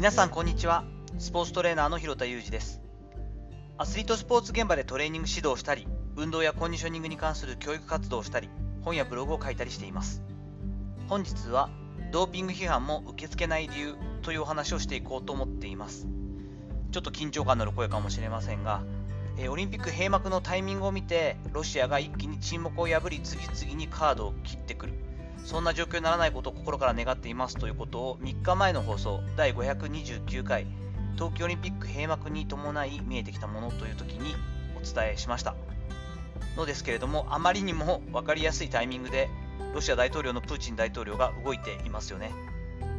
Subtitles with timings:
[0.00, 0.84] 皆さんこんにちは。
[1.18, 2.80] スポーツトレーナーの広田裕二です。
[3.76, 8.48] アスリートスポーツ現場でトレーニング指導したり運動やコンディショニングに関する教育活動をしたり
[8.80, 10.22] 本やブログを書いたりしています。
[11.06, 11.68] 本日は
[12.12, 16.08] ドーピング批判も受け付けない理由というお話をしていこうと思っています。
[16.92, 18.82] ちょっと緊張感のある声かもしれませんが
[19.50, 25.09] オリンピック閉幕のタイミングを見てロシアが一気に沈黙を破り次々にカードを切ってくる。
[25.44, 30.66] そんな状況にならないことを心から願っていますということを3日前の放送第529回
[31.16, 34.34] 冬季オリンピック閉幕に伴い見えてきたものという時に
[34.76, 35.54] お伝えしました。
[36.56, 39.28] のですけれどもあまりにも分かりやすいタイミングで
[39.74, 42.32] ロシア大統領のプーチン大統領が動いていますよね。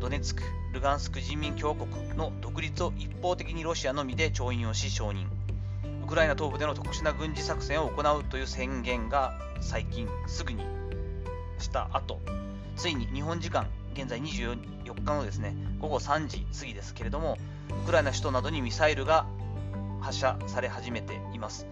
[0.00, 5.26] ドネツク、ルガンスク人民共和国の独立を一方的にロシアのみで調印をし承認。
[6.04, 10.64] ウクライナ東部での特殊な軍事作戦を行うという宣言が最近すぐに
[11.62, 12.20] した後
[12.76, 14.56] ついに日本時間現在24
[14.94, 17.38] 日のですね午後3時過ぎですけれども
[17.70, 19.26] ウクライナ首都などにミサイルが
[20.00, 21.66] 発射され始めています。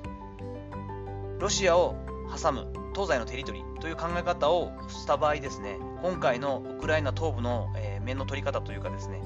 [1.40, 1.96] ロシアを
[2.30, 9.22] 挟む東西のテリトリーという考え方をした場合ですね今回のウクライナ東部の、えー、面の取り方というかですね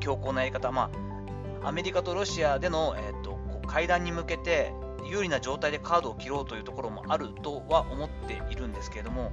[0.00, 0.90] 強硬なやり方、ま
[1.62, 4.72] あ、アメリカとロシアでの、えーと、と会談に向けて
[5.06, 9.30] 有利な状態でカードを切ろうというところもあるとは思っているんですけれども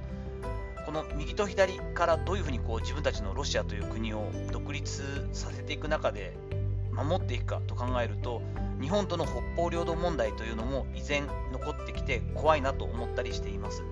[0.92, 6.36] この右と左からどういうふうにこう自分たちのロシアという国を独立させていく中で
[6.92, 8.42] 守っていくかと考えると
[8.78, 13.82] 日本との北方領土問題というのも依然残ってきて怖いなと思ったりしています。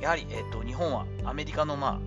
[0.00, 2.00] やはり、えーと、日本はアメリカの、ま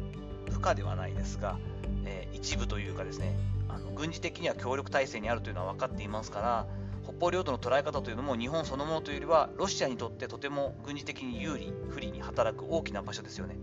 [0.50, 1.58] あ、部下ではないですが、
[2.04, 3.38] えー、一部というかですね
[3.70, 6.68] あの軍事的には協力体制にあるというのは分かっていますから
[7.04, 13.56] 北方領土の捉え方というのも日本そのものというよりはロシアにとってとても軍事的に有利不利に働く大きな場所ですよね。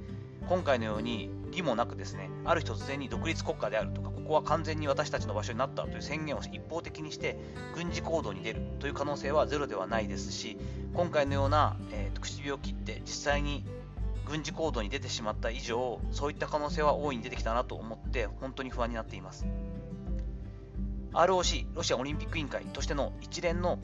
[0.51, 7.39] 今回のように義もなくですねある日突然に独立国家であるとかここは完全に私たちの場所になったという宣言を一方的にして
[7.77, 10.59] 軍事行動に出るという可能性はゼロではないですし
[10.93, 13.65] 今回のような、えー、唇を切って実際に
[14.27, 19.47] 軍事行動に出てしまった以上そういった可能性は大いに出てきたなと思って本当に不安になっています。
[21.13, 23.79] ROC ロシアオリンピック委員会としての一連の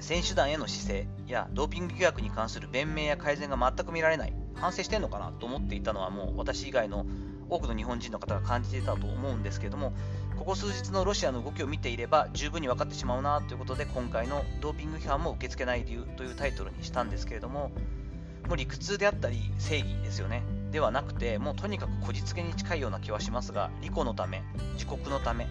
[0.00, 7.04] 選手団への姿勢やドーピング疑惑に関する弁明や改善が全く見られない反省してんのかなと思っていたのはもう私以外の
[7.50, 9.92] 多くの日本人の方が感じていたと思うんですけれども
[10.38, 17.72] ここ数日のロシアの動きを見ていれば十分に分かってしまうなということで今回のドーピング批判も受け付けない理由というタイトルにしたんですけれども
[18.46, 20.42] もう理屈であったり正義ですよね。
[20.70, 24.42] ではなくてもうとにかくこじつけに近いような気はしますが利己のため
[24.74, 25.48] 自国のため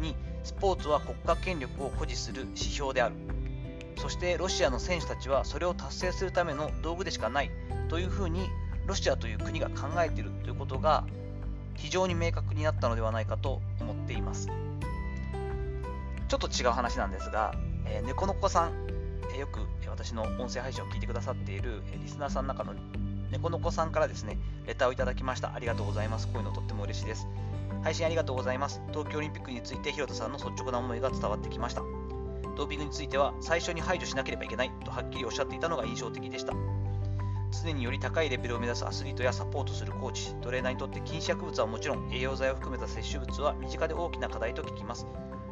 [0.00, 3.16] にスポーツは国家権力を誇示する指標である。
[3.96, 7.50] そしてロシアの選手たちはそれを達成するための道具でしかない。
[7.92, 8.48] というふうに
[8.86, 11.04] ロシアという国が考えているということが
[11.76, 14.48] 非常に明確になったのではないかと思っています。
[16.26, 17.54] ちょっと違う話なんですが、
[17.84, 18.72] えー、猫の子さん、
[19.34, 19.60] えー、よく
[19.90, 22.72] 私の音声配信を聞いてくださっている、えー、リスナーさんの中の
[23.30, 25.54] 猫の子さんからですね、レターをいただきました。
[25.54, 26.28] ありがとうございます。
[26.28, 27.26] こういうのとっても嬉しいです。
[27.82, 28.80] 配信ありがとうございます。
[28.92, 31.82] 東京オリンピックについて広田さんの率直な思いが伝わってきました。
[32.56, 36.54] ドーピングについては最初に排除しなければいけないとはっきりおっしゃっていたのが印象的でした。
[37.52, 45.06] 常により高いレベルを目指すアスリートやサポートするコーチ、トレーナーにとって禁止薬物はもちろん栄養剤を含めた摂取物は身近で大きな課題と聞きます。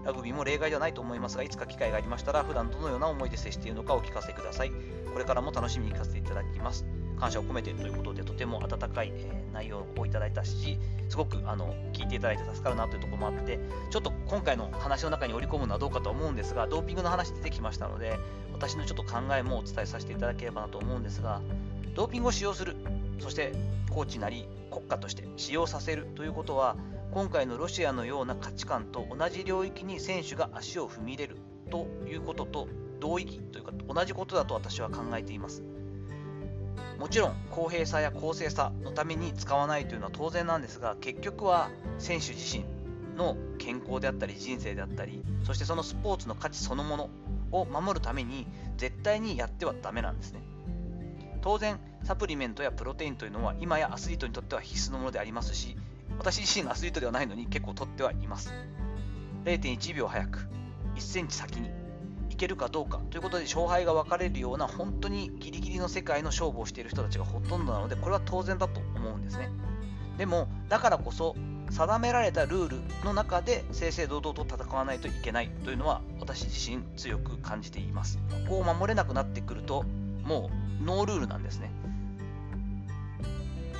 [0.05, 4.73] ラグビーも例外ではないと思いますが、いつか機会がありましたら、普段どのような思いで接しているのかお聞かせください。
[5.13, 6.87] これからも楽しみに聞かせていただきます。
[7.19, 10.79] 感謝を込めてということで、とても温かい、え、内容をいただいたし、
[11.11, 13.61] すごくあの聞いていただいて助かるなというところもあって、
[13.91, 18.19] ちょっと今回の話の中に織り込むのはどうかと思うんですが、ドーピングの話出てきましたので、
[18.55, 21.43] 私のちょっと考えもお伝えさせていただければなと思うんですが、
[21.95, 22.77] ドーピングを使用する、
[23.19, 23.53] そして
[23.91, 26.77] コーチなり国家として使用させるということは、
[27.13, 31.37] 今回のロシアのような価値観と同じ領域に選手が足を踏み入れる
[31.71, 32.69] ということと
[33.01, 35.63] 同意義というか同じことだと私は考えています。
[36.99, 42.65] もちろん公平さや公正さのために使わないというのは当然なんですが結局は選手自身
[43.17, 47.11] の健康であったり人生であったりそしてそのスポーツの価値そのもの
[47.53, 48.47] を守るために
[48.77, 50.43] 絶対にやってはダメなんですね。
[51.41, 55.77] 当然サプリメントやプロテインというのは今やアスリートにとっては必須のものでありますし
[56.19, 58.53] 私自身がアスリートではないのに結構取ってはいます。
[59.45, 60.49] 0.1秒早く
[60.97, 61.71] 1センチ先に
[62.29, 69.51] いけるかどうかということで勝敗が分かれるような本当にギリギリの世界の勝負をしている人たちがほとんどなのでこれは当然だと思うんですね。
[70.19, 71.35] でもだからこそ
[71.71, 78.19] 定められたルールの中で正々堂々と戦わないといけないというのは私自身強く感じています。
[78.47, 79.85] ここを守れなくなってくると
[80.31, 80.49] も
[80.81, 81.73] うノールールなんですね。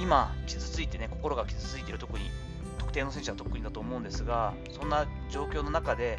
[0.01, 2.25] 今傷ついてね心が傷ついてる特に
[2.79, 6.19] 特定の選手は特にだと思うんですがそんな状況の中で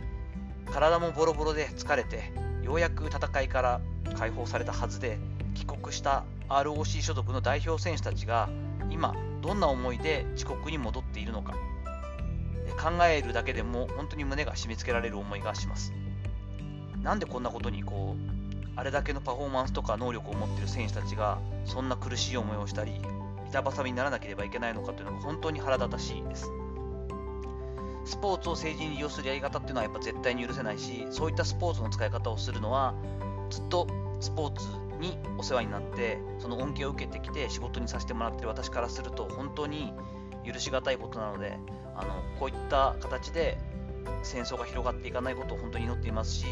[0.71, 2.31] 体もボロボロで疲れて
[2.63, 3.81] ようやく戦いから
[4.17, 5.17] 解放されたはずで
[5.53, 8.47] 帰国した ROC 所属の代表選手たちが
[8.89, 11.55] 今どんな思いで自国に戻っているのか。
[12.81, 15.93] 考えるだけでも本当に胸が締め付けられる思いがします。
[17.03, 18.40] なんでこんなことにこう
[18.75, 22.93] あれだけのパフォーマンスとか能力を持っている選手たちがそんな苦しい思いをしたり
[23.49, 26.49] 板挟みにならなければいけないのかというのが本当に腹立たしいです。
[28.05, 32.95] スポーツを政治に利用するやり方っていうのはやっぱ絶対に許せないしそういったスポーツの使い方をするのは
[33.49, 33.87] ずっと
[34.19, 34.65] スポーツ
[34.99, 39.93] にお世話になってその恩恵を受けてきて仕事にさせてもらってる私からすると本当に
[40.45, 41.57] 許しがたいことなので
[41.95, 43.57] あのこういった形で
[44.23, 46.45] 戦争が広がっていかないことを本当に祈っていますし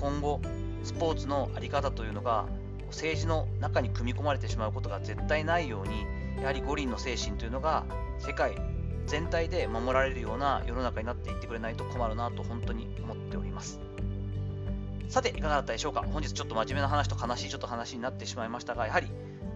[0.00, 0.40] 今後
[0.82, 2.46] スポーツの在り方というのが
[2.88, 6.06] 政治の中に組み込まれてしまうことが絶対ないように
[6.40, 7.84] やはり五輪の精神というのが
[8.18, 8.56] 世界
[9.06, 13.80] 全体で守られるような世の中になっていってくれないと困るなと本当に思っております。
[15.08, 16.02] さていかがだったでしょうか。
[16.02, 19.08] 本日ちょっと真面目な話と悲しいちょっと話になってしまいましたがやはり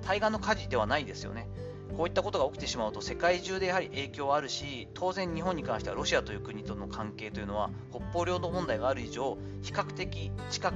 [0.02, 1.48] 対岸の火事ではないですよね。
[1.96, 10.74] こういったことが起きてしまうと世界中でやはり影響はあるし当然日本に関してはロシアという国との関係というのは北方領土問題がある以上比較的近く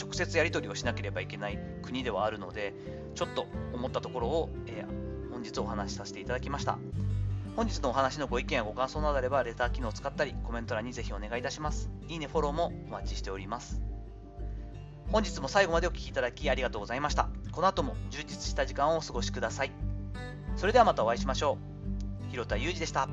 [0.00, 2.74] 直接やり取りをしなければいけない国ではあるので
[3.14, 6.78] ちょっと思ったところを、えー、本日お話しさせていただきました。
[7.54, 11.90] 本日のお話のご意見やご感想などあればレター機能を使ったりコメント欄にぜひお願いいたします。
[12.08, 13.82] いいねフォローもお待ちしております。
[15.10, 17.28] 本日も最後までお聴きいただきありがとうございました。
[17.52, 19.91] この後も充実した時間をお過ごしください。
[20.56, 21.58] それではまたお会いしましょ
[22.28, 23.08] う広田裕二でした。